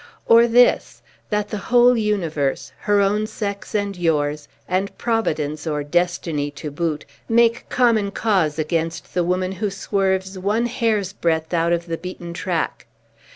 [0.25, 6.49] Or, this: That the whole universe, her own sex and yours, and Providence, or Destiny,
[6.57, 11.85] to boot, make common cause against the woman who swerves one hair's breadth out of
[11.85, 12.87] the beaten track.